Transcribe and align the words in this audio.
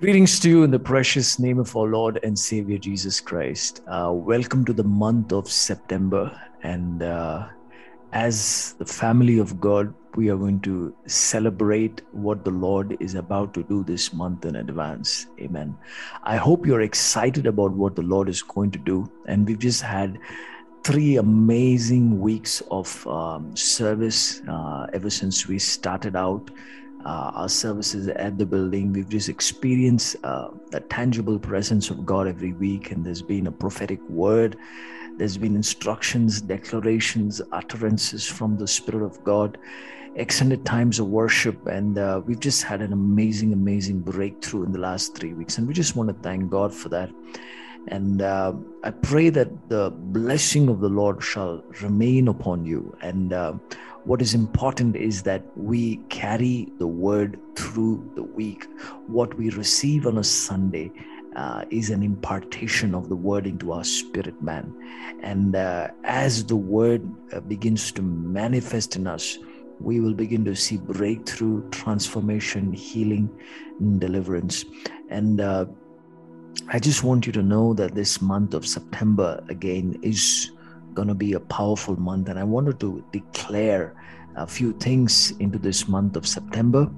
Greetings 0.00 0.40
to 0.40 0.48
you 0.48 0.62
in 0.62 0.70
the 0.70 0.78
precious 0.78 1.38
name 1.38 1.58
of 1.58 1.76
our 1.76 1.86
Lord 1.86 2.20
and 2.22 2.38
Savior 2.38 2.78
Jesus 2.78 3.20
Christ. 3.20 3.82
Uh, 3.86 4.10
welcome 4.10 4.64
to 4.64 4.72
the 4.72 4.82
month 4.82 5.30
of 5.30 5.46
September. 5.46 6.40
And 6.62 7.02
uh, 7.02 7.48
as 8.12 8.76
the 8.78 8.86
family 8.86 9.38
of 9.38 9.60
God, 9.60 9.92
we 10.14 10.30
are 10.30 10.38
going 10.38 10.60
to 10.60 10.96
celebrate 11.04 12.00
what 12.12 12.46
the 12.46 12.50
Lord 12.50 12.96
is 12.98 13.14
about 13.14 13.52
to 13.52 13.62
do 13.62 13.84
this 13.84 14.14
month 14.14 14.46
in 14.46 14.56
advance. 14.56 15.26
Amen. 15.38 15.76
I 16.22 16.36
hope 16.36 16.64
you're 16.64 16.80
excited 16.80 17.46
about 17.46 17.72
what 17.72 17.94
the 17.94 18.00
Lord 18.00 18.30
is 18.30 18.40
going 18.40 18.70
to 18.70 18.78
do. 18.78 19.06
And 19.26 19.46
we've 19.46 19.58
just 19.58 19.82
had 19.82 20.18
three 20.82 21.18
amazing 21.18 22.18
weeks 22.18 22.62
of 22.70 23.06
um, 23.06 23.54
service 23.54 24.40
uh, 24.48 24.86
ever 24.94 25.10
since 25.10 25.46
we 25.46 25.58
started 25.58 26.16
out 26.16 26.50
uh, 27.04 27.32
our 27.34 27.48
services 27.48 28.08
at 28.08 28.38
the 28.38 28.46
building. 28.46 28.92
We've 28.92 29.08
just 29.08 29.28
experienced 29.28 30.16
uh, 30.24 30.48
the 30.70 30.80
tangible 30.80 31.38
presence 31.38 31.90
of 31.90 32.04
God 32.04 32.28
every 32.28 32.52
week, 32.52 32.90
and 32.90 33.04
there's 33.04 33.22
been 33.22 33.46
a 33.46 33.52
prophetic 33.52 34.00
word. 34.08 34.56
There's 35.16 35.36
been 35.36 35.56
instructions, 35.56 36.40
declarations, 36.40 37.42
utterances 37.52 38.26
from 38.26 38.56
the 38.56 38.66
Spirit 38.66 39.04
of 39.04 39.22
God, 39.24 39.58
extended 40.14 40.64
times 40.64 40.98
of 40.98 41.08
worship, 41.08 41.66
and 41.66 41.98
uh, 41.98 42.20
we've 42.24 42.40
just 42.40 42.62
had 42.62 42.80
an 42.82 42.92
amazing, 42.92 43.52
amazing 43.52 44.00
breakthrough 44.00 44.64
in 44.64 44.72
the 44.72 44.78
last 44.78 45.14
three 45.16 45.32
weeks. 45.32 45.58
And 45.58 45.66
we 45.66 45.74
just 45.74 45.96
want 45.96 46.08
to 46.08 46.14
thank 46.22 46.50
God 46.50 46.74
for 46.74 46.88
that. 46.90 47.10
And 47.88 48.22
uh, 48.22 48.52
I 48.84 48.90
pray 48.90 49.30
that 49.30 49.68
the 49.68 49.90
blessing 49.90 50.68
of 50.68 50.80
the 50.80 50.88
Lord 50.88 51.22
shall 51.22 51.64
remain 51.80 52.28
upon 52.28 52.64
you. 52.66 52.96
And 53.00 53.32
uh, 53.32 53.54
what 54.04 54.22
is 54.22 54.34
important 54.34 54.96
is 54.96 55.22
that 55.22 55.42
we 55.56 55.96
carry 56.08 56.68
the 56.78 56.86
word 56.86 57.38
through 57.56 58.10
the 58.14 58.22
week. 58.22 58.66
What 59.06 59.36
we 59.36 59.50
receive 59.50 60.06
on 60.06 60.18
a 60.18 60.24
Sunday 60.24 60.90
uh, 61.36 61.64
is 61.70 61.90
an 61.90 62.02
impartation 62.02 62.94
of 62.94 63.08
the 63.08 63.16
word 63.16 63.46
into 63.46 63.72
our 63.72 63.84
spirit 63.84 64.40
man. 64.42 64.74
And 65.22 65.54
uh, 65.54 65.88
as 66.04 66.44
the 66.44 66.56
word 66.56 67.08
uh, 67.32 67.40
begins 67.40 67.92
to 67.92 68.02
manifest 68.02 68.96
in 68.96 69.06
us, 69.06 69.38
we 69.80 70.00
will 70.00 70.14
begin 70.14 70.44
to 70.44 70.54
see 70.54 70.76
breakthrough, 70.76 71.68
transformation, 71.70 72.72
healing, 72.72 73.30
and 73.78 74.00
deliverance. 74.00 74.64
And 75.08 75.40
uh, 75.40 75.66
I 76.68 76.78
just 76.78 77.02
want 77.02 77.26
you 77.26 77.32
to 77.32 77.42
know 77.42 77.74
that 77.74 77.94
this 77.94 78.20
month 78.20 78.54
of 78.54 78.66
September 78.66 79.42
again 79.48 79.98
is 80.02 80.52
going 80.94 81.08
to 81.08 81.14
be 81.14 81.32
a 81.34 81.40
powerful 81.40 81.98
month. 81.98 82.28
And 82.28 82.38
I 82.38 82.44
wanted 82.44 82.80
to 82.80 83.04
declare 83.12 83.94
a 84.36 84.46
few 84.46 84.72
things 84.72 85.32
into 85.38 85.58
this 85.58 85.88
month 85.88 86.16
of 86.16 86.26
September 86.26 86.90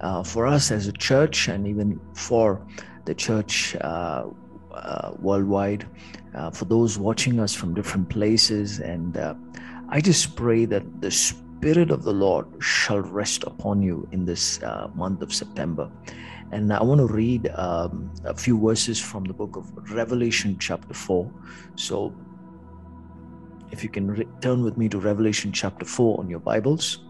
uh, 0.00 0.22
for 0.22 0.46
us 0.46 0.70
as 0.70 0.86
a 0.86 0.92
church 0.92 1.48
and 1.48 1.66
even 1.66 2.00
for 2.14 2.64
the 3.04 3.14
church 3.14 3.76
uh, 3.76 4.26
uh, 4.72 5.12
worldwide, 5.18 5.86
uh, 6.34 6.50
for 6.50 6.66
those 6.66 6.98
watching 6.98 7.40
us 7.40 7.54
from 7.54 7.74
different 7.74 8.08
places. 8.08 8.78
And 8.78 9.16
uh, 9.16 9.34
I 9.88 10.00
just 10.00 10.36
pray 10.36 10.64
that 10.66 11.00
the 11.00 11.10
Spirit 11.10 11.90
of 11.90 12.02
the 12.02 12.12
Lord 12.12 12.46
shall 12.60 13.00
rest 13.00 13.44
upon 13.44 13.82
you 13.82 14.08
in 14.12 14.26
this 14.26 14.62
uh, 14.62 14.88
month 14.94 15.22
of 15.22 15.32
September. 15.32 15.90
And 16.52 16.72
I 16.72 16.82
want 16.82 17.00
to 17.00 17.06
read 17.06 17.48
um, 17.54 18.12
a 18.24 18.34
few 18.34 18.60
verses 18.60 19.00
from 19.00 19.24
the 19.24 19.32
book 19.32 19.56
of 19.56 19.66
Revelation, 19.92 20.56
chapter 20.60 20.94
4. 20.94 21.30
So 21.74 22.14
if 23.70 23.82
you 23.82 23.88
can 23.88 24.10
re- 24.10 24.26
turn 24.40 24.62
with 24.62 24.76
me 24.76 24.88
to 24.88 24.98
Revelation 24.98 25.52
chapter 25.52 25.84
4 25.84 26.20
on 26.20 26.30
your 26.30 26.40
Bibles, 26.40 27.00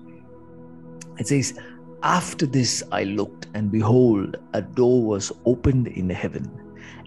it 1.19 1.29
says, 1.29 1.59
After 2.03 2.47
this 2.47 2.83
I 2.93 3.05
looked, 3.05 3.47
and 3.55 3.71
behold, 3.71 4.37
a 4.53 4.63
door 4.63 5.03
was 5.03 5.33
opened 5.45 5.89
in 5.89 6.11
heaven. 6.11 6.51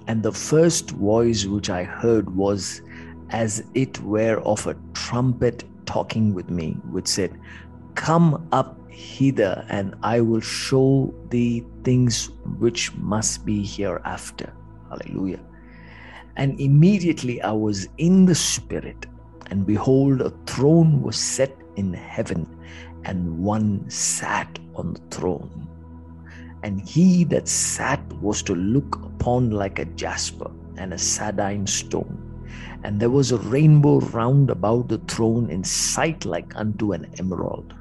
And 0.08 0.24
the 0.24 0.32
first 0.32 0.92
voice 0.92 1.46
which 1.46 1.70
I 1.70 1.84
heard 1.84 2.36
was 2.36 2.82
as 3.30 3.64
it 3.76 4.02
were 4.02 4.40
of 4.42 4.66
a 4.66 4.76
trumpet 4.94 5.64
talking 5.86 6.34
with 6.34 6.50
me, 6.50 6.78
which 6.92 7.08
said, 7.08 7.40
Come 7.96 8.48
up 8.52 8.80
hither, 8.90 9.66
and 9.70 9.96
I 10.04 10.22
will 10.22 10.42
show 10.42 11.14
thee 11.30 11.66
things 11.84 12.30
which 12.58 12.94
must 12.96 13.46
be 13.46 13.64
hereafter. 13.64 14.54
Hallelujah. 14.90 15.40
And 16.36 16.60
immediately 16.60 17.42
I 17.42 17.52
was 17.52 17.88
in 17.98 18.26
the 18.26 18.36
Spirit, 18.36 19.06
and 19.50 19.66
behold, 19.66 20.22
a 20.22 20.32
throne 20.46 21.02
was 21.02 21.18
set 21.18 21.56
in 21.76 21.94
heaven, 21.94 22.48
and 23.06 23.40
one 23.40 23.90
sat 23.90 24.60
on 24.76 24.94
the 24.94 25.02
throne. 25.10 25.68
And 26.64 26.82
he 26.82 27.24
that 27.26 27.48
sat 27.48 28.02
was 28.22 28.44
to 28.44 28.56
look 28.56 28.96
upon 28.98 29.52
like 29.52 29.80
a 29.80 29.86
jasper 29.86 30.52
and 30.78 30.94
a 30.94 30.98
sardine 30.98 31.66
stone. 31.66 32.26
And 32.84 33.00
there 33.00 33.10
was 33.10 33.32
a 33.32 33.38
rainbow 33.38 34.00
round 34.00 34.50
about 34.50 34.88
the 34.88 35.00
throne 35.00 35.50
in 35.50 35.64
sight 35.64 36.26
like 36.26 36.56
unto 36.56 36.94
an 36.94 37.08
emerald. 37.18 37.74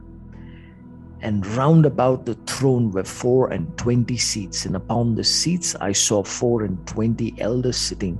And 1.20 1.44
round 1.48 1.86
about 1.86 2.26
the 2.26 2.34
throne 2.46 2.92
were 2.92 3.04
four 3.04 3.50
and 3.50 3.76
twenty 3.76 4.16
seats, 4.16 4.66
and 4.66 4.76
upon 4.76 5.16
the 5.16 5.24
seats 5.24 5.74
I 5.80 5.92
saw 5.92 6.22
four 6.22 6.62
and 6.62 6.84
twenty 6.86 7.34
elders 7.38 7.76
sitting, 7.76 8.18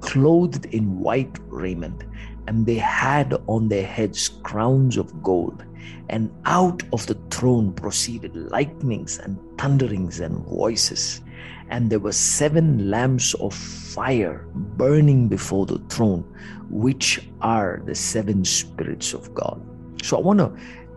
clothed 0.00 0.66
in 0.66 0.98
white 1.00 1.38
raiment, 1.48 2.04
and 2.48 2.64
they 2.64 2.76
had 2.76 3.34
on 3.46 3.68
their 3.68 3.86
heads 3.86 4.30
crowns 4.42 4.96
of 4.96 5.22
gold. 5.22 5.62
And 6.08 6.30
out 6.46 6.82
of 6.94 7.06
the 7.06 7.18
throne 7.30 7.74
proceeded 7.74 8.34
lightnings 8.34 9.18
and 9.18 9.38
thunderings 9.58 10.20
and 10.20 10.34
voices. 10.46 11.20
And 11.68 11.90
there 11.90 11.98
were 11.98 12.12
seven 12.12 12.88
lamps 12.88 13.34
of 13.34 13.52
fire 13.52 14.46
burning 14.54 15.28
before 15.28 15.66
the 15.66 15.78
throne, 15.90 16.24
which 16.70 17.28
are 17.42 17.82
the 17.84 17.94
seven 17.94 18.46
spirits 18.46 19.12
of 19.12 19.34
God. 19.34 19.60
So 20.02 20.16
I 20.16 20.20
want 20.20 20.38
to 20.38 20.50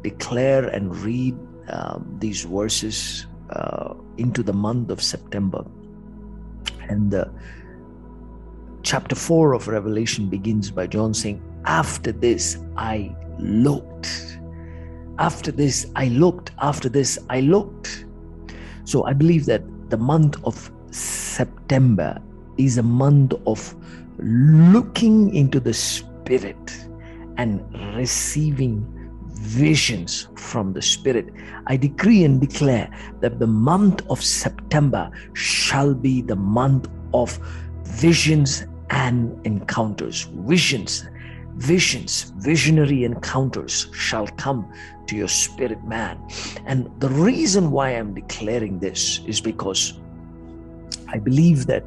declare 0.03 0.69
and 0.69 0.95
read 0.95 1.37
um, 1.67 2.15
these 2.19 2.45
verses 2.45 3.27
uh, 3.49 3.93
into 4.15 4.41
the 4.41 4.53
month 4.53 4.89
of 4.89 5.03
September. 5.03 5.65
And 6.87 7.11
the 7.11 7.29
chapter 8.83 9.15
4 9.15 9.53
of 9.53 9.67
Revelation 9.67 10.27
begins 10.29 10.71
by 10.71 10.87
John 10.87 11.13
saying, 11.13 11.41
After 11.65 12.11
this 12.11 12.57
I 12.77 13.15
looked. 13.39 14.39
After 15.19 15.51
this 15.51 15.91
I 15.95 16.07
looked. 16.07 16.51
After 16.61 16.89
this 16.89 17.19
I 17.29 17.41
looked. 17.41 18.05
So 18.85 19.05
I 19.05 19.13
believe 19.13 19.45
that 19.45 19.63
the 19.89 19.97
month 19.97 20.37
of 20.43 20.71
September 20.91 22.21
is 22.57 22.77
a 22.77 22.83
month 22.83 23.33
of 23.45 23.75
looking 24.19 25.33
into 25.35 25.59
the 25.59 25.73
Spirit 25.73 26.87
and 27.37 27.63
receiving 27.95 28.85
visions 29.33 30.27
from 30.35 30.73
the 30.73 30.81
Spirit. 30.81 31.33
I 31.67 31.77
decree 31.77 32.23
and 32.23 32.39
declare 32.39 32.89
that 33.21 33.39
the 33.39 33.47
month 33.47 34.03
of 34.09 34.23
September 34.23 35.09
shall 35.33 35.93
be 35.93 36.21
the 36.21 36.35
month 36.35 36.87
of 37.13 37.39
visions 37.83 38.65
and 38.91 39.45
encounters. 39.45 40.27
Visions, 40.45 41.05
visions, 41.55 42.33
visionary 42.37 43.03
encounters 43.03 43.87
shall 43.93 44.27
come 44.27 44.71
to 45.07 45.15
your 45.15 45.27
spirit 45.27 45.83
man. 45.83 46.19
And 46.65 46.89
the 46.99 47.09
reason 47.09 47.71
why 47.71 47.91
I'm 47.91 48.13
declaring 48.13 48.79
this 48.79 49.21
is 49.25 49.41
because 49.41 49.99
I 51.07 51.17
believe 51.17 51.65
that 51.67 51.85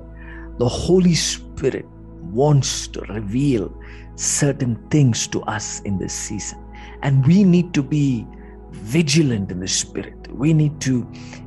the 0.59 0.69
Holy 0.69 1.15
Spirit 1.15 1.87
wants 2.33 2.89
to 2.89 3.01
reveal 3.03 3.73
certain 4.17 4.77
things 4.89 5.27
to 5.29 5.43
us 5.43 5.81
in 5.81 5.99
this 5.99 6.13
season. 6.13 6.59
And 7.03 7.27
we 7.27 7.45
need 7.45 7.75
to 7.75 7.83
be 7.83 8.27
vigilant 8.71 9.51
in 9.51 9.61
the 9.61 9.69
spirit. 9.69 10.17
We 10.33 10.53
need 10.53 10.81
to 10.83 11.07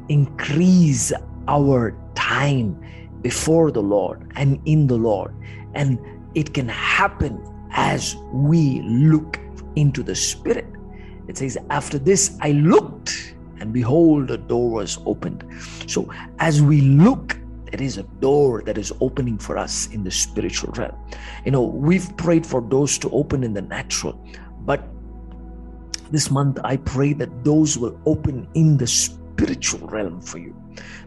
increase 0.09 1.11
our 1.47 1.95
time 2.15 2.79
before 3.21 3.71
the 3.71 3.81
Lord 3.81 4.31
and 4.35 4.59
in 4.65 4.87
the 4.87 4.97
Lord. 4.97 5.33
And 5.73 5.99
it 6.35 6.53
can 6.53 6.67
happen 6.67 7.41
as 7.71 8.15
we 8.31 8.81
look 8.81 9.39
into 9.75 10.03
the 10.03 10.15
spirit. 10.15 10.67
It 11.27 11.37
says, 11.37 11.57
After 11.69 11.99
this 11.99 12.37
I 12.41 12.51
looked, 12.51 13.35
and 13.59 13.73
behold, 13.73 14.31
a 14.31 14.37
door 14.37 14.71
was 14.71 14.99
opened. 15.05 15.43
So 15.87 16.11
as 16.39 16.61
we 16.61 16.81
look, 16.81 17.37
there 17.71 17.81
is 17.81 17.97
a 17.97 18.03
door 18.03 18.61
that 18.63 18.77
is 18.77 18.93
opening 19.01 19.37
for 19.37 19.57
us 19.57 19.87
in 19.87 20.03
the 20.03 20.11
spiritual 20.11 20.71
realm. 20.73 20.95
You 21.43 21.51
know, 21.51 21.63
we've 21.63 22.15
prayed 22.17 22.45
for 22.45 22.61
doors 22.61 22.97
to 22.99 23.09
open 23.09 23.43
in 23.43 23.53
the 23.53 23.61
natural, 23.61 24.17
but 24.61 24.87
this 26.11 26.31
month, 26.31 26.59
I 26.63 26.77
pray 26.77 27.13
that 27.13 27.43
those 27.43 27.77
will 27.77 27.99
open 28.05 28.47
in 28.53 28.77
the 28.77 28.87
spiritual 29.37 29.87
realm 29.87 30.19
for 30.19 30.39
you. 30.39 30.55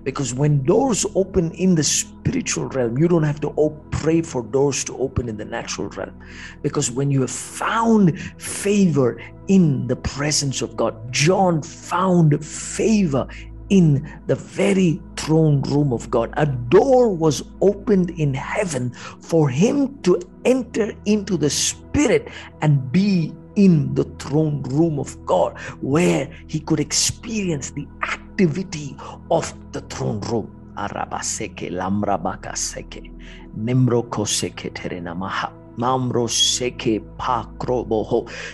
Because 0.05 0.33
when 0.33 0.63
doors 0.63 1.05
open 1.15 1.51
in 1.53 1.75
the 1.75 1.83
spiritual 1.83 2.67
realm, 2.67 2.97
you 2.97 3.09
don't 3.09 3.25
have 3.25 3.41
to 3.41 3.51
pray 3.91 4.23
for 4.23 4.43
doors 4.43 4.85
to 4.85 4.97
open 4.99 5.29
in 5.29 5.37
the 5.37 5.45
natural 5.45 5.89
realm. 5.89 6.19
Because 6.63 6.91
when 6.91 7.11
you 7.11 7.21
have 7.23 7.31
found 7.31 8.19
favor 8.41 9.21
in 9.49 9.87
the 9.89 9.97
presence 9.97 10.63
of 10.63 10.77
God, 10.77 10.95
John 11.13 11.61
found 11.63 12.45
favor 12.45 13.27
in 13.69 14.09
the 14.27 14.37
very 14.37 15.01
throne 15.17 15.63
room 15.63 15.93
of 15.93 16.11
God. 16.11 16.33
A 16.37 16.47
door 16.47 17.09
was 17.09 17.43
opened 17.61 18.11
in 18.11 18.35
heaven 18.35 18.91
for 19.21 19.49
him 19.49 20.01
to 20.03 20.21
enter 20.45 20.93
into 21.05 21.37
the 21.37 21.51
spirit 21.51 22.29
and 22.63 22.91
be 22.93 23.33
in 23.61 23.95
the 23.95 24.05
throne 24.19 24.63
room 24.63 24.99
of 24.99 25.11
God, 25.27 25.59
where 25.83 26.29
he 26.47 26.61
could 26.61 26.81
experience 26.81 27.71
the 27.73 27.87
activity 28.03 28.97
of 29.31 29.53
the 29.73 29.83
throne 29.93 30.21
room. 30.33 30.49
Arabaseke 30.77 31.71
lamrabaka 31.71 32.57
seke 32.57 33.13
nimroko 33.57 34.25
seke 34.25 34.71
terenamaha. 34.73 35.53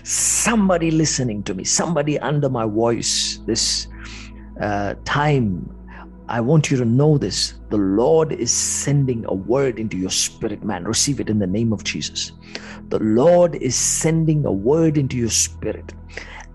Somebody 0.05 0.91
listening 0.91 1.43
to 1.43 1.55
me, 1.55 1.64
somebody 1.64 2.19
under 2.20 2.49
my 2.49 2.67
voice 2.67 3.41
this 3.47 3.88
uh, 4.61 4.94
time, 5.05 5.69
I 6.28 6.40
want 6.40 6.70
you 6.70 6.76
to 6.78 6.84
know 6.84 7.19
this. 7.19 7.55
The 7.70 7.76
Lord 7.76 8.32
is 8.32 8.52
sending 8.52 9.25
a 9.26 9.34
word 9.34 9.78
into 9.78 9.96
your 9.96 10.11
spirit, 10.11 10.64
man. 10.64 10.84
Receive 10.84 11.20
it 11.20 11.28
in 11.28 11.38
the 11.38 11.46
name 11.46 11.73
of 11.73 11.84
Jesus. 11.84 12.32
The 12.88 12.99
Lord 12.99 13.55
is 13.56 13.76
sending 13.76 14.44
a 14.44 14.50
word 14.50 14.99
into 14.99 15.17
your 15.17 15.31
spirit. 15.31 15.93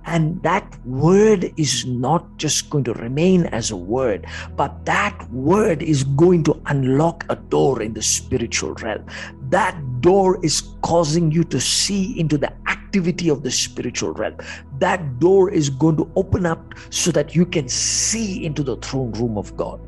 And 0.06 0.42
that 0.44 0.78
word 0.86 1.54
is 1.58 1.86
not 1.86 2.38
just 2.38 2.70
going 2.70 2.84
to 2.86 2.94
remain 2.94 3.46
as 3.48 3.72
a 3.72 3.76
word, 3.78 4.26
but 4.56 4.86
that 4.86 5.30
word 5.32 5.82
is 5.84 6.04
going 6.04 6.44
to 6.46 6.62
unlock 6.66 7.24
a 7.30 7.36
door 7.36 7.82
in 7.82 7.94
the 7.94 8.02
spiritual 8.02 8.74
realm. 8.76 9.06
That 9.50 10.02
door 10.02 10.44
is 10.44 10.64
causing 10.82 11.32
you 11.32 11.44
to 11.46 11.62
see 11.62 12.20
into 12.20 12.38
the 12.38 12.52
activity 12.92 13.30
of 13.30 13.42
the 13.42 13.52
spiritual 13.52 14.12
realm. 14.12 14.36
That 14.80 15.20
door 15.20 15.50
is 15.50 15.70
going 15.70 15.96
to 15.96 16.12
open 16.18 16.46
up 16.46 16.74
so 16.90 17.10
that 17.12 17.34
you 17.34 17.46
can 17.46 17.70
see 17.70 18.44
into 18.46 18.64
the 18.64 18.76
throne 18.78 19.14
room 19.14 19.38
of 19.38 19.56
God. 19.56 19.80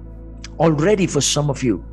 Already, 0.58 1.06
for 1.06 1.20
some 1.20 1.50
of 1.50 1.64
you, 1.64 1.84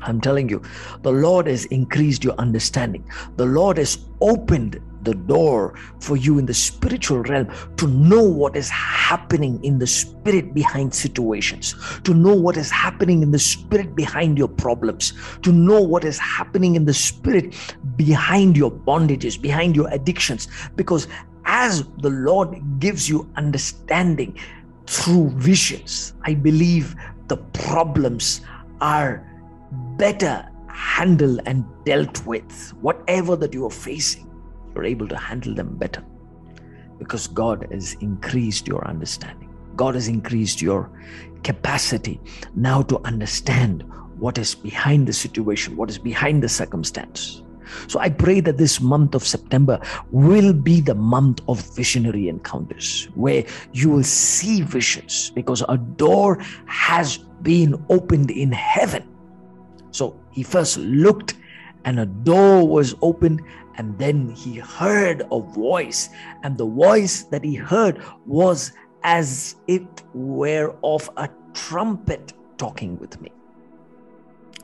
I'm 0.00 0.18
telling 0.18 0.48
you, 0.48 0.62
the 1.02 1.12
Lord 1.12 1.46
has 1.46 1.66
increased 1.66 2.24
your 2.24 2.34
understanding. 2.38 3.04
The 3.36 3.44
Lord 3.44 3.76
has 3.76 3.98
opened 4.22 4.80
the 5.02 5.14
door 5.14 5.74
for 6.00 6.16
you 6.16 6.38
in 6.38 6.46
the 6.46 6.54
spiritual 6.54 7.22
realm 7.22 7.48
to 7.76 7.86
know 7.86 8.22
what 8.22 8.56
is 8.56 8.68
happening 8.70 9.62
in 9.64 9.78
the 9.78 9.86
spirit 9.86 10.54
behind 10.54 10.94
situations, 10.94 11.74
to 12.04 12.14
know 12.14 12.34
what 12.34 12.56
is 12.56 12.70
happening 12.70 13.22
in 13.22 13.30
the 13.30 13.38
spirit 13.38 13.94
behind 13.94 14.38
your 14.38 14.48
problems, 14.48 15.12
to 15.42 15.52
know 15.52 15.80
what 15.80 16.04
is 16.04 16.18
happening 16.18 16.74
in 16.74 16.84
the 16.84 16.94
spirit 16.94 17.54
behind 17.96 18.56
your 18.56 18.70
bondages, 18.70 19.40
behind 19.40 19.74
your 19.74 19.88
addictions. 19.88 20.48
Because 20.76 21.08
as 21.44 21.84
the 21.98 22.10
Lord 22.10 22.60
gives 22.78 23.08
you 23.08 23.30
understanding 23.36 24.38
through 24.86 25.30
visions, 25.30 26.14
I 26.22 26.34
believe 26.34 26.94
the 27.28 27.36
problems 27.36 28.42
are 28.80 29.26
better 29.96 30.48
handled 30.68 31.40
and 31.46 31.64
dealt 31.84 32.24
with. 32.26 32.72
Whatever 32.80 33.36
that 33.36 33.52
you 33.52 33.66
are 33.66 33.70
facing 33.70 34.29
you're 34.74 34.84
able 34.84 35.08
to 35.08 35.16
handle 35.16 35.54
them 35.54 35.76
better 35.76 36.04
because 36.98 37.26
God 37.26 37.66
has 37.70 37.94
increased 37.94 38.68
your 38.68 38.86
understanding. 38.86 39.48
God 39.76 39.94
has 39.94 40.08
increased 40.08 40.60
your 40.60 40.90
capacity 41.42 42.20
now 42.54 42.82
to 42.82 43.00
understand 43.04 43.84
what 44.18 44.36
is 44.36 44.54
behind 44.54 45.08
the 45.08 45.12
situation, 45.12 45.76
what 45.76 45.88
is 45.88 45.98
behind 45.98 46.42
the 46.42 46.48
circumstance. 46.48 47.42
So 47.86 47.98
I 48.00 48.10
pray 48.10 48.40
that 48.40 48.58
this 48.58 48.80
month 48.80 49.14
of 49.14 49.26
September 49.26 49.80
will 50.10 50.52
be 50.52 50.80
the 50.80 50.94
month 50.94 51.40
of 51.48 51.60
visionary 51.74 52.28
encounters 52.28 53.08
where 53.14 53.44
you 53.72 53.88
will 53.90 54.02
see 54.02 54.62
visions 54.62 55.30
because 55.30 55.62
a 55.68 55.78
door 55.78 56.38
has 56.66 57.18
been 57.42 57.82
opened 57.88 58.30
in 58.30 58.52
heaven. 58.52 59.08
So 59.92 60.20
he 60.30 60.42
first 60.42 60.76
looked 60.78 61.34
and 61.84 62.00
a 62.00 62.06
door 62.06 62.66
was 62.66 62.94
opened 63.02 63.40
and 63.80 63.98
then 63.98 64.28
he 64.28 64.58
heard 64.58 65.22
a 65.32 65.40
voice, 65.40 66.10
and 66.42 66.58
the 66.58 66.66
voice 66.66 67.22
that 67.32 67.42
he 67.42 67.54
heard 67.54 68.02
was 68.26 68.72
as 69.04 69.56
it 69.68 70.02
were 70.12 70.76
of 70.84 71.08
a 71.16 71.30
trumpet 71.54 72.34
talking 72.58 72.98
with 72.98 73.18
me. 73.22 73.32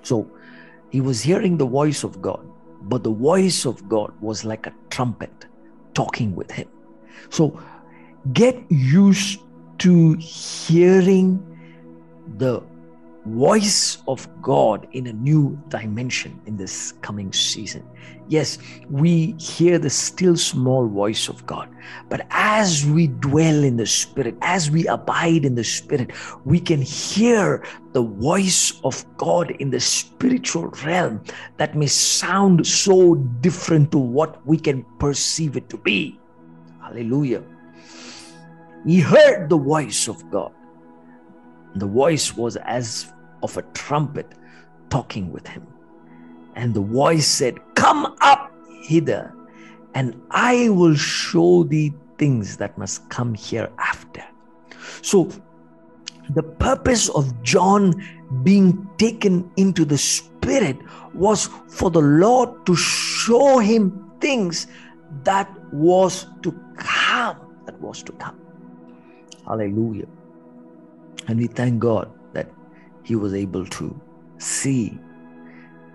So 0.02 0.30
he 0.90 1.00
was 1.00 1.22
hearing 1.22 1.56
the 1.56 1.64
voice 1.64 2.04
of 2.04 2.20
God, 2.20 2.46
but 2.82 3.04
the 3.04 3.10
voice 3.10 3.64
of 3.64 3.88
God 3.88 4.12
was 4.20 4.44
like 4.44 4.66
a 4.66 4.74
trumpet 4.90 5.46
talking 5.94 6.36
with 6.36 6.50
him. 6.50 6.68
So 7.30 7.58
get 8.34 8.62
used 8.68 9.40
to 9.78 10.12
hearing 10.20 11.40
the 12.36 12.62
voice 13.26 13.98
of 14.06 14.28
God 14.40 14.86
in 14.92 15.08
a 15.08 15.12
new 15.12 15.60
dimension 15.68 16.40
in 16.46 16.56
this 16.56 16.92
coming 17.02 17.32
season. 17.32 17.86
Yes, 18.28 18.58
we 18.90 19.32
hear 19.38 19.78
the 19.78 19.90
still 19.90 20.36
small 20.36 20.86
voice 20.88 21.28
of 21.28 21.44
God, 21.46 21.68
but 22.08 22.26
as 22.30 22.84
we 22.86 23.08
dwell 23.08 23.62
in 23.62 23.76
the 23.76 23.86
Spirit, 23.86 24.36
as 24.42 24.70
we 24.70 24.86
abide 24.88 25.44
in 25.44 25.54
the 25.54 25.64
Spirit, 25.64 26.10
we 26.44 26.58
can 26.58 26.82
hear 26.82 27.64
the 27.92 28.02
voice 28.02 28.80
of 28.82 29.04
God 29.16 29.50
in 29.52 29.70
the 29.70 29.80
spiritual 29.80 30.68
realm 30.84 31.22
that 31.56 31.76
may 31.76 31.86
sound 31.86 32.66
so 32.66 33.14
different 33.14 33.92
to 33.92 33.98
what 33.98 34.44
we 34.46 34.56
can 34.56 34.84
perceive 34.98 35.56
it 35.56 35.68
to 35.70 35.76
be. 35.76 36.18
Hallelujah. 36.80 37.42
He 38.84 39.00
heard 39.00 39.48
the 39.48 39.58
voice 39.58 40.06
of 40.08 40.30
God. 40.30 40.52
The 41.74 41.86
voice 41.86 42.36
was 42.36 42.56
as 42.56 43.12
of 43.46 43.56
a 43.56 43.62
trumpet 43.80 44.26
talking 44.90 45.30
with 45.30 45.46
him. 45.46 45.64
And 46.56 46.74
the 46.74 46.80
voice 46.80 47.26
said, 47.26 47.54
Come 47.74 48.02
up 48.20 48.52
hither, 48.82 49.32
and 49.94 50.20
I 50.30 50.68
will 50.70 50.96
show 50.96 51.62
thee 51.62 51.94
things 52.18 52.56
that 52.56 52.76
must 52.76 53.08
come 53.08 53.34
hereafter. 53.34 54.24
So, 55.02 55.30
the 56.30 56.42
purpose 56.42 57.08
of 57.10 57.30
John 57.44 57.94
being 58.42 58.88
taken 58.98 59.48
into 59.56 59.84
the 59.84 59.98
Spirit 59.98 60.76
was 61.14 61.48
for 61.68 61.90
the 61.90 62.02
Lord 62.02 62.66
to 62.66 62.74
show 62.74 63.58
him 63.58 64.10
things 64.20 64.66
that 65.22 65.48
was 65.72 66.26
to 66.42 66.50
come. 66.76 67.38
That 67.66 67.80
was 67.80 68.02
to 68.02 68.12
come. 68.12 68.40
Hallelujah. 69.46 70.08
And 71.28 71.38
we 71.38 71.46
thank 71.46 71.78
God 71.78 72.10
he 73.06 73.14
was 73.14 73.32
able 73.34 73.64
to 73.64 73.98
see 74.38 74.98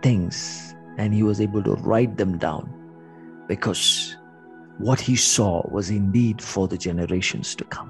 things 0.01 0.73
and 0.97 1.13
he 1.13 1.23
was 1.23 1.41
able 1.41 1.61
to 1.61 1.73
write 1.73 2.15
them 2.15 2.37
down 2.37 2.71
because 3.47 4.15
what 4.77 4.99
he 4.99 5.17
saw 5.17 5.61
was 5.69 5.89
indeed 5.89 6.41
for 6.41 6.69
the 6.69 6.77
generations 6.77 7.53
to 7.55 7.65
come. 7.65 7.89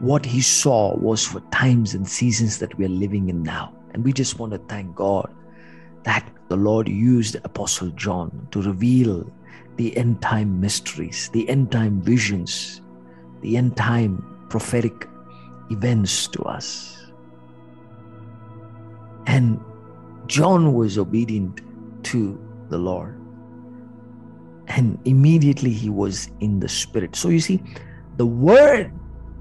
What 0.00 0.26
he 0.26 0.40
saw 0.40 0.96
was 0.96 1.24
for 1.24 1.38
times 1.52 1.94
and 1.94 2.06
seasons 2.06 2.58
that 2.58 2.76
we 2.76 2.84
are 2.84 2.96
living 3.04 3.28
in 3.28 3.44
now. 3.44 3.72
And 3.94 4.04
we 4.04 4.12
just 4.12 4.40
want 4.40 4.52
to 4.52 4.58
thank 4.58 4.96
God 4.96 5.32
that 6.02 6.28
the 6.48 6.56
Lord 6.56 6.88
used 6.88 7.36
Apostle 7.36 7.90
John 7.90 8.48
to 8.50 8.60
reveal 8.60 9.32
the 9.76 9.96
end 9.96 10.20
time 10.20 10.60
mysteries, 10.60 11.30
the 11.32 11.48
end 11.48 11.70
time 11.70 12.02
visions, 12.02 12.80
the 13.40 13.56
end 13.56 13.76
time 13.76 14.46
prophetic 14.50 15.08
events 15.70 16.26
to 16.28 16.42
us. 16.42 17.01
And 19.32 19.64
John 20.26 20.74
was 20.74 20.98
obedient 20.98 21.62
to 22.04 22.38
the 22.68 22.76
Lord. 22.76 23.18
And 24.68 24.98
immediately 25.06 25.70
he 25.70 25.88
was 25.88 26.30
in 26.40 26.60
the 26.60 26.68
Spirit. 26.68 27.16
So 27.16 27.30
you 27.30 27.40
see, 27.40 27.62
the 28.18 28.26
word 28.26 28.92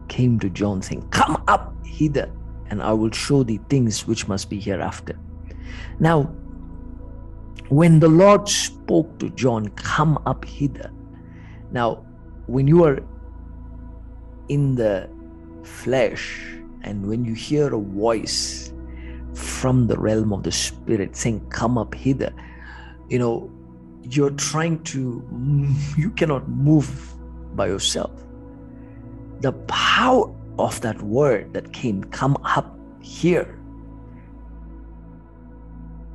came 0.07 0.39
to 0.39 0.49
John 0.49 0.81
saying, 0.81 1.09
Come 1.09 1.43
up 1.49 1.75
hither, 1.85 2.31
and 2.69 2.81
I 2.81 2.93
will 2.93 3.11
show 3.11 3.43
thee 3.43 3.59
things 3.67 4.07
which 4.07 4.29
must 4.29 4.49
be 4.49 4.61
hereafter. 4.61 5.19
Now, 5.99 6.23
when 7.67 7.99
the 7.99 8.07
Lord 8.07 8.47
spoke 8.47 9.19
to 9.19 9.29
John, 9.31 9.67
Come 9.71 10.17
up 10.25 10.45
hither. 10.45 10.89
Now, 11.73 12.05
when 12.47 12.65
you 12.65 12.85
are 12.85 12.99
in 14.47 14.75
the 14.75 15.09
flesh 15.63 16.55
and 16.83 17.05
when 17.05 17.25
you 17.25 17.33
hear 17.33 17.75
a 17.75 17.77
voice 17.77 18.71
from 19.61 19.85
the 19.85 19.97
realm 19.97 20.33
of 20.33 20.41
the 20.41 20.51
spirit 20.51 21.15
saying 21.15 21.39
come 21.49 21.77
up 21.77 21.93
hither. 21.93 22.33
You 23.09 23.19
know 23.19 23.51
you're 24.09 24.31
trying 24.31 24.83
to 24.85 25.23
you 25.95 26.09
cannot 26.11 26.49
move 26.49 26.89
by 27.55 27.67
yourself. 27.67 28.11
The 29.41 29.53
power 29.69 30.33
of 30.57 30.81
that 30.81 31.01
word 31.01 31.53
that 31.53 31.73
came 31.73 32.03
come 32.05 32.37
up 32.43 32.77
here 33.01 33.57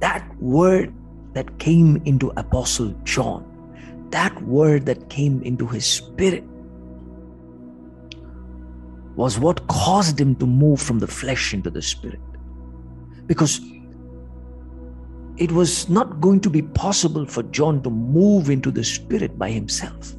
that 0.00 0.24
word 0.38 0.92
that 1.32 1.58
came 1.58 1.96
into 2.04 2.32
apostle 2.36 2.94
john 3.02 3.42
that 4.10 4.40
word 4.42 4.84
that 4.86 5.08
came 5.08 5.42
into 5.42 5.66
his 5.66 5.86
spirit 5.86 6.44
was 9.16 9.38
what 9.38 9.66
caused 9.68 10.20
him 10.20 10.34
to 10.36 10.46
move 10.46 10.80
from 10.80 10.98
the 10.98 11.06
flesh 11.06 11.54
into 11.54 11.70
the 11.70 11.82
spirit 11.82 12.20
because 13.26 13.60
it 15.36 15.52
was 15.52 15.88
not 15.88 16.20
going 16.20 16.40
to 16.40 16.50
be 16.50 16.62
possible 16.62 17.26
for 17.26 17.42
John 17.44 17.82
to 17.82 17.90
move 17.90 18.48
into 18.48 18.70
the 18.70 18.84
Spirit 18.84 19.38
by 19.38 19.50
himself. 19.50 20.14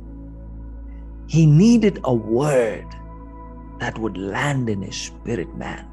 He 1.27 1.45
needed 1.45 1.99
a 2.03 2.13
word 2.13 2.85
that 3.79 3.97
would 3.97 4.17
land 4.17 4.69
in 4.69 4.81
his 4.81 4.95
spirit 4.95 5.53
man, 5.55 5.85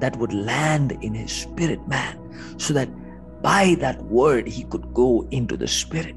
that 0.00 0.16
would 0.16 0.32
land 0.32 0.98
in 1.00 1.14
his 1.14 1.32
spirit 1.32 1.86
man, 1.88 2.18
so 2.58 2.74
that 2.74 2.88
by 3.42 3.76
that 3.80 4.02
word 4.04 4.46
he 4.48 4.64
could 4.64 4.92
go 4.92 5.26
into 5.30 5.56
the 5.56 5.68
Spirit. 5.68 6.16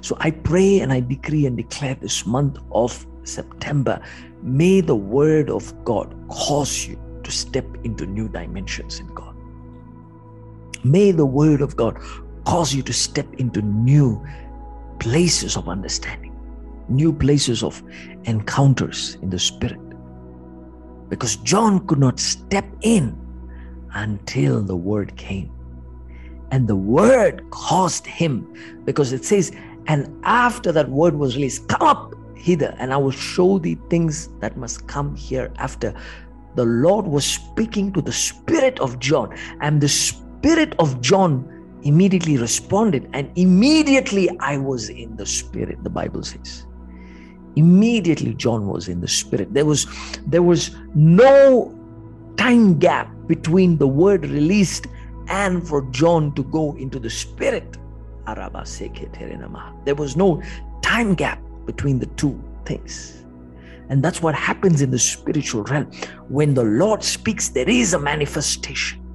So 0.00 0.16
I 0.20 0.32
pray 0.32 0.80
and 0.80 0.92
I 0.92 1.00
decree 1.00 1.46
and 1.46 1.56
declare 1.56 1.94
this 1.94 2.26
month 2.26 2.58
of 2.72 3.06
September, 3.22 4.00
may 4.42 4.80
the 4.80 4.96
word 4.96 5.50
of 5.50 5.72
God 5.84 6.14
cause 6.28 6.86
you 6.86 7.00
to 7.22 7.30
step 7.30 7.66
into 7.84 8.06
new 8.06 8.28
dimensions 8.28 8.98
in 8.98 9.06
God. 9.14 9.35
May 10.90 11.10
the 11.10 11.26
word 11.26 11.62
of 11.62 11.74
God 11.74 11.98
cause 12.44 12.72
you 12.72 12.82
to 12.82 12.92
step 12.92 13.26
into 13.38 13.60
new 13.60 14.24
places 15.00 15.56
of 15.56 15.68
understanding, 15.68 16.32
new 16.88 17.12
places 17.12 17.64
of 17.64 17.82
encounters 18.24 19.16
in 19.20 19.30
the 19.30 19.38
spirit. 19.38 19.80
Because 21.08 21.36
John 21.36 21.84
could 21.88 21.98
not 21.98 22.20
step 22.20 22.64
in 22.82 23.18
until 23.94 24.62
the 24.62 24.76
word 24.76 25.16
came. 25.16 25.50
And 26.52 26.68
the 26.68 26.76
word 26.76 27.42
caused 27.50 28.06
him, 28.06 28.46
because 28.84 29.12
it 29.12 29.24
says, 29.24 29.50
and 29.88 30.08
after 30.24 30.70
that 30.70 30.88
word 30.88 31.16
was 31.16 31.34
released, 31.34 31.66
come 31.66 31.82
up 31.82 32.14
hither, 32.36 32.76
and 32.78 32.92
I 32.92 32.96
will 32.96 33.10
show 33.10 33.58
thee 33.58 33.76
things 33.90 34.28
that 34.38 34.56
must 34.56 34.86
come 34.86 35.16
hereafter. 35.16 35.94
The 36.54 36.64
Lord 36.64 37.06
was 37.06 37.24
speaking 37.24 37.92
to 37.94 38.00
the 38.00 38.12
spirit 38.12 38.78
of 38.78 39.00
John, 39.00 39.36
and 39.60 39.80
the 39.80 39.88
spirit 39.88 40.25
of 40.78 41.00
John 41.00 41.78
immediately 41.82 42.36
responded, 42.36 43.08
and 43.12 43.30
immediately 43.36 44.30
I 44.38 44.58
was 44.58 44.88
in 44.88 45.16
the 45.16 45.26
spirit, 45.26 45.82
the 45.82 45.90
Bible 45.90 46.22
says. 46.22 46.66
Immediately 47.56 48.34
John 48.34 48.68
was 48.68 48.86
in 48.88 49.00
the 49.00 49.08
spirit. 49.08 49.52
There 49.52 49.64
was 49.64 49.86
there 50.26 50.42
was 50.42 50.76
no 50.94 51.74
time 52.36 52.78
gap 52.78 53.10
between 53.26 53.78
the 53.78 53.88
word 53.88 54.24
released 54.24 54.86
and 55.28 55.66
for 55.66 55.82
John 55.90 56.32
to 56.34 56.44
go 56.44 56.76
into 56.76 57.00
the 57.00 57.10
spirit. 57.10 57.76
There 59.84 59.94
was 59.94 60.16
no 60.16 60.42
time 60.82 61.14
gap 61.14 61.40
between 61.64 61.98
the 61.98 62.06
two 62.06 62.40
things. 62.64 63.24
And 63.88 64.02
that's 64.02 64.22
what 64.22 64.34
happens 64.34 64.82
in 64.82 64.90
the 64.90 64.98
spiritual 64.98 65.64
realm. 65.64 65.90
When 66.28 66.54
the 66.54 66.64
Lord 66.64 67.02
speaks, 67.02 67.48
there 67.48 67.68
is 67.68 67.94
a 67.94 67.98
manifestation. 67.98 69.05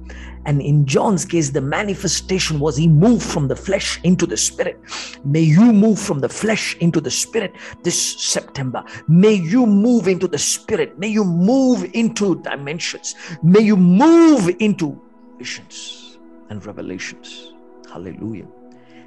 And 0.44 0.60
in 0.60 0.86
John's 0.86 1.24
case, 1.24 1.50
the 1.50 1.60
manifestation 1.60 2.58
was 2.58 2.76
he 2.76 2.88
moved 2.88 3.22
from 3.22 3.48
the 3.48 3.56
flesh 3.56 4.00
into 4.02 4.26
the 4.26 4.36
spirit. 4.36 4.80
May 5.24 5.40
you 5.40 5.72
move 5.72 6.00
from 6.00 6.20
the 6.20 6.28
flesh 6.28 6.76
into 6.78 7.00
the 7.00 7.10
spirit 7.10 7.54
this 7.82 8.20
September. 8.20 8.84
May 9.08 9.34
you 9.34 9.66
move 9.66 10.08
into 10.08 10.26
the 10.26 10.38
spirit. 10.38 10.98
May 10.98 11.08
you 11.08 11.24
move 11.24 11.88
into 11.94 12.40
dimensions. 12.42 13.14
May 13.42 13.60
you 13.60 13.76
move 13.76 14.50
into 14.58 15.00
visions 15.38 16.18
and 16.50 16.64
revelations. 16.66 17.52
Hallelujah. 17.92 18.46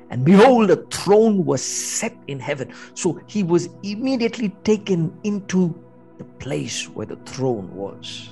And 0.10 0.24
behold, 0.24 0.70
a 0.70 0.78
throne 0.88 1.46
was 1.46 1.64
set 1.64 2.16
in 2.28 2.40
heaven. 2.40 2.74
So 2.94 3.20
he 3.28 3.44
was 3.44 3.70
immediately 3.84 4.50
taken 4.64 5.18
into 5.24 5.74
the 6.18 6.24
place 6.24 6.88
where 6.90 7.06
the 7.06 7.18
throne 7.18 7.74
was. 7.76 8.30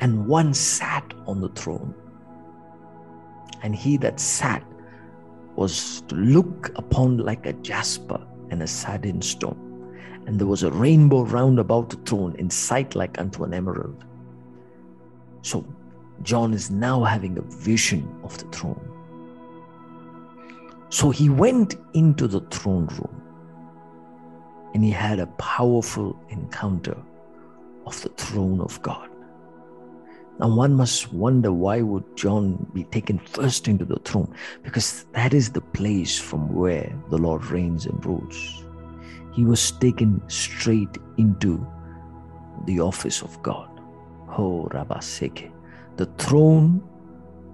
And 0.00 0.26
one 0.26 0.52
sat 0.54 1.14
on 1.26 1.40
the 1.40 1.48
throne. 1.50 1.94
And 3.62 3.74
he 3.74 3.96
that 3.98 4.20
sat 4.20 4.62
was 5.56 6.02
to 6.08 6.14
look 6.14 6.70
upon 6.76 7.18
like 7.18 7.46
a 7.46 7.54
jasper 7.54 8.24
and 8.50 8.62
a 8.62 8.66
sardine 8.66 9.22
stone. 9.22 9.62
And 10.26 10.38
there 10.38 10.46
was 10.46 10.62
a 10.62 10.70
rainbow 10.70 11.22
round 11.22 11.58
about 11.58 11.90
the 11.90 11.96
throne 11.98 12.36
in 12.36 12.50
sight 12.50 12.94
like 12.94 13.18
unto 13.18 13.44
an 13.44 13.54
emerald. 13.54 14.04
So 15.42 15.64
John 16.22 16.52
is 16.52 16.70
now 16.70 17.04
having 17.04 17.38
a 17.38 17.42
vision 17.42 18.20
of 18.22 18.36
the 18.38 18.46
throne. 18.46 18.92
So 20.88 21.10
he 21.10 21.28
went 21.28 21.76
into 21.94 22.26
the 22.26 22.40
throne 22.40 22.86
room 22.86 23.22
and 24.74 24.84
he 24.84 24.90
had 24.90 25.18
a 25.18 25.26
powerful 25.26 26.18
encounter 26.28 26.96
of 27.86 28.00
the 28.02 28.08
throne 28.10 28.60
of 28.60 28.80
God. 28.82 29.08
Now 30.38 30.54
one 30.54 30.74
must 30.74 31.12
wonder 31.12 31.52
why 31.52 31.80
would 31.80 32.16
John 32.16 32.66
be 32.74 32.84
taken 32.84 33.18
first 33.18 33.68
into 33.68 33.84
the 33.84 33.98
throne? 34.04 34.34
Because 34.62 35.06
that 35.12 35.32
is 35.32 35.50
the 35.50 35.60
place 35.60 36.18
from 36.18 36.54
where 36.54 36.92
the 37.10 37.18
Lord 37.18 37.44
reigns 37.46 37.86
and 37.86 38.04
rules. 38.04 38.64
He 39.32 39.44
was 39.44 39.70
taken 39.70 40.22
straight 40.28 40.98
into 41.16 41.66
the 42.66 42.80
office 42.80 43.22
of 43.22 43.42
God. 43.42 43.68
Oh, 44.28 44.68
Rabaseke. 44.72 45.50
The 45.96 46.06
throne 46.18 46.82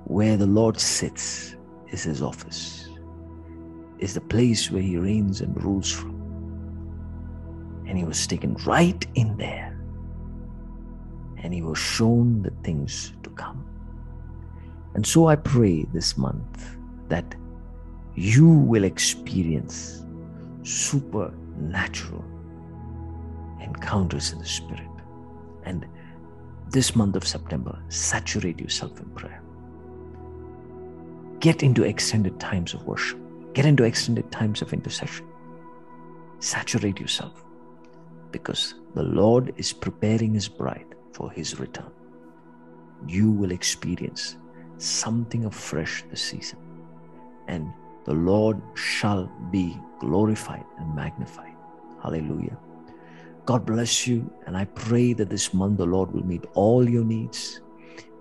where 0.04 0.36
the 0.36 0.46
Lord 0.46 0.78
sits 0.78 1.56
is 1.88 2.02
his 2.02 2.22
office 2.22 2.88
is 4.02 4.14
the 4.14 4.20
place 4.20 4.68
where 4.68 4.82
he 4.82 4.96
reigns 4.96 5.40
and 5.40 5.62
rules 5.62 5.90
from. 5.90 6.10
And 7.86 7.96
he 7.96 8.04
was 8.04 8.26
taken 8.26 8.54
right 8.66 9.06
in 9.14 9.36
there. 9.36 9.71
And 11.42 11.52
he 11.52 11.62
was 11.62 11.78
shown 11.78 12.42
the 12.42 12.52
things 12.62 13.12
to 13.22 13.30
come. 13.30 13.66
And 14.94 15.06
so 15.06 15.26
I 15.26 15.36
pray 15.36 15.84
this 15.92 16.16
month 16.16 16.76
that 17.08 17.34
you 18.14 18.48
will 18.48 18.84
experience 18.84 20.04
supernatural 20.62 22.24
encounters 23.60 24.32
in 24.32 24.38
the 24.38 24.46
Spirit. 24.46 24.88
And 25.64 25.86
this 26.70 26.94
month 26.96 27.16
of 27.16 27.26
September, 27.26 27.78
saturate 27.88 28.58
yourself 28.58 28.98
in 28.98 29.06
prayer. 29.10 29.42
Get 31.40 31.62
into 31.62 31.84
extended 31.84 32.38
times 32.38 32.74
of 32.74 32.86
worship. 32.86 33.18
Get 33.52 33.66
into 33.66 33.84
extended 33.84 34.30
times 34.30 34.62
of 34.62 34.72
intercession. 34.72 35.26
Saturate 36.38 36.98
yourself 36.98 37.44
because 38.30 38.74
the 38.94 39.02
Lord 39.02 39.52
is 39.56 39.72
preparing 39.72 40.34
His 40.34 40.48
bride 40.48 40.91
for 41.12 41.30
His 41.30 41.58
return. 41.58 41.90
You 43.06 43.30
will 43.30 43.50
experience 43.50 44.36
something 44.78 45.44
afresh 45.44 46.04
this 46.10 46.22
season, 46.22 46.58
and 47.48 47.72
the 48.04 48.14
Lord 48.14 48.60
shall 48.74 49.30
be 49.50 49.78
glorified 50.00 50.64
and 50.78 50.94
magnified. 50.94 51.54
Hallelujah. 52.02 52.58
God 53.44 53.66
bless 53.66 54.06
you, 54.06 54.32
and 54.46 54.56
I 54.56 54.64
pray 54.66 55.12
that 55.14 55.30
this 55.30 55.52
month 55.52 55.78
the 55.78 55.86
Lord 55.86 56.12
will 56.12 56.24
meet 56.24 56.44
all 56.54 56.88
your 56.88 57.04
needs. 57.04 57.60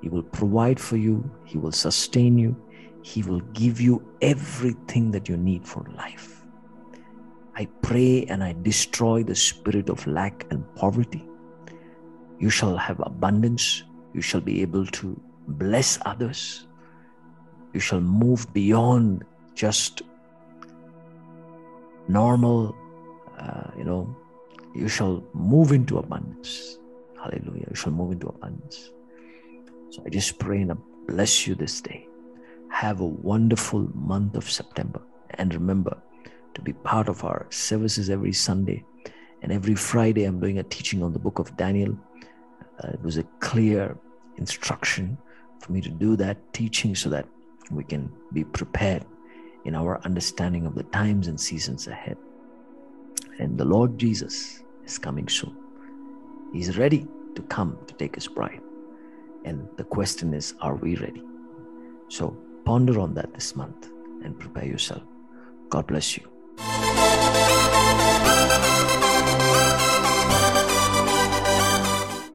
He 0.01 0.09
will 0.09 0.23
provide 0.23 0.79
for 0.79 0.97
you, 0.97 1.29
He 1.45 1.57
will 1.57 1.71
sustain 1.71 2.37
you, 2.37 2.55
he 3.03 3.23
will 3.23 3.39
give 3.53 3.81
you 3.81 4.03
everything 4.21 5.11
that 5.11 5.27
you 5.27 5.37
need 5.37 5.67
for 5.67 5.85
life. 5.95 6.45
I 7.55 7.65
pray 7.81 8.25
and 8.25 8.43
I 8.43 8.55
destroy 8.61 9.23
the 9.23 9.35
spirit 9.35 9.89
of 9.89 10.05
lack 10.07 10.45
and 10.51 10.63
poverty. 10.75 11.27
You 12.41 12.49
shall 12.49 12.75
have 12.75 12.99
abundance. 12.99 13.83
You 14.13 14.21
shall 14.21 14.41
be 14.41 14.61
able 14.63 14.85
to 14.99 15.19
bless 15.47 15.99
others. 16.05 16.65
You 17.73 17.79
shall 17.79 18.01
move 18.01 18.51
beyond 18.51 19.23
just 19.53 20.01
normal, 22.07 22.75
uh, 23.37 23.69
you 23.77 23.83
know, 23.83 24.15
you 24.73 24.87
shall 24.87 25.23
move 25.33 25.71
into 25.71 25.99
abundance. 25.99 26.79
Hallelujah. 27.15 27.67
You 27.69 27.75
shall 27.75 27.91
move 27.91 28.11
into 28.13 28.27
abundance. 28.27 28.89
So 29.91 30.01
I 30.05 30.09
just 30.09 30.39
pray 30.39 30.61
and 30.61 30.71
I 30.71 30.75
bless 31.07 31.45
you 31.45 31.53
this 31.53 31.79
day. 31.79 32.07
Have 32.69 33.01
a 33.01 33.05
wonderful 33.05 33.87
month 33.93 34.35
of 34.35 34.49
September. 34.49 35.01
And 35.35 35.53
remember 35.53 35.95
to 36.55 36.61
be 36.61 36.73
part 36.73 37.07
of 37.07 37.23
our 37.23 37.45
services 37.51 38.09
every 38.09 38.33
Sunday. 38.33 38.83
And 39.43 39.51
every 39.51 39.75
Friday, 39.75 40.23
I'm 40.23 40.39
doing 40.39 40.59
a 40.59 40.63
teaching 40.63 41.03
on 41.03 41.13
the 41.13 41.19
book 41.19 41.39
of 41.39 41.55
Daniel. 41.55 41.97
Uh, 42.83 42.89
it 42.89 43.01
was 43.01 43.17
a 43.17 43.23
clear 43.39 43.97
instruction 44.37 45.17
for 45.59 45.71
me 45.71 45.81
to 45.81 45.89
do 45.89 46.15
that 46.15 46.37
teaching 46.53 46.95
so 46.95 47.09
that 47.09 47.27
we 47.69 47.83
can 47.83 48.11
be 48.33 48.43
prepared 48.43 49.05
in 49.65 49.75
our 49.75 50.01
understanding 50.03 50.65
of 50.65 50.75
the 50.75 50.83
times 50.83 51.27
and 51.27 51.39
seasons 51.39 51.87
ahead. 51.87 52.17
And 53.39 53.57
the 53.57 53.65
Lord 53.65 53.97
Jesus 53.97 54.63
is 54.85 54.97
coming 54.97 55.27
soon. 55.27 55.55
He's 56.51 56.77
ready 56.77 57.07
to 57.35 57.41
come 57.43 57.77
to 57.87 57.93
take 57.93 58.15
his 58.15 58.27
bride. 58.27 58.61
And 59.45 59.67
the 59.77 59.83
question 59.83 60.33
is, 60.33 60.55
are 60.61 60.75
we 60.75 60.95
ready? 60.95 61.23
So 62.09 62.35
Ponder 62.65 62.99
on 62.99 63.13
that 63.15 63.33
this 63.33 63.55
month 63.55 63.89
and 64.23 64.39
prepare 64.39 64.65
yourself. 64.65 65.01
God 65.69 65.87
bless 65.87 66.17
you. 66.17 66.30